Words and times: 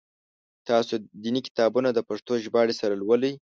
تاسو 0.69 0.93
دیني 1.21 1.41
کتابونه 1.47 1.89
د 1.93 1.99
پښتو 2.09 2.33
ژباړي 2.43 2.73
سره 2.81 2.93
لولی؟ 3.01 3.31